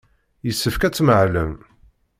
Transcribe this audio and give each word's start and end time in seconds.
Yessefk 0.45 0.81
ad 0.83 0.93
tmahlem. 0.95 1.53